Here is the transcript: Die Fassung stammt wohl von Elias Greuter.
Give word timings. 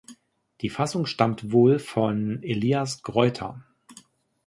Die 0.61 0.69
Fassung 0.69 1.05
stammt 1.05 1.51
wohl 1.51 1.77
von 1.77 2.41
Elias 2.41 3.03
Greuter. 3.03 3.63